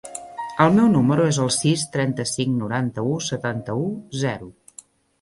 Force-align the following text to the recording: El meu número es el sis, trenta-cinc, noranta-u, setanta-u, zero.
El 0.63 0.71
meu 0.77 0.87
número 0.93 1.27
es 1.33 1.39
el 1.43 1.53
sis, 1.57 1.85
trenta-cinc, 1.97 2.57
noranta-u, 2.65 3.15
setanta-u, 3.31 3.89
zero. 4.27 4.55